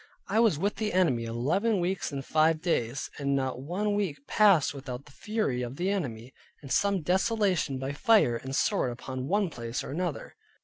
I 0.27 0.39
was 0.39 0.57
with 0.57 0.77
the 0.77 0.93
enemy 0.93 1.25
eleven 1.25 1.79
weeks 1.79 2.11
and 2.11 2.25
five 2.25 2.59
days, 2.59 3.11
and 3.19 3.35
not 3.35 3.61
one 3.61 3.93
week 3.93 4.25
passed 4.25 4.73
without 4.73 5.05
the 5.05 5.11
fury 5.11 5.61
of 5.61 5.75
the 5.75 5.91
enemy, 5.91 6.33
and 6.63 6.71
some 6.71 7.03
desolation 7.03 7.77
by 7.77 7.93
fire 7.93 8.35
and 8.37 8.55
sword 8.55 8.91
upon 8.91 9.27
one 9.27 9.51
place 9.51 9.83
or 9.83 9.93
other. 10.01 10.35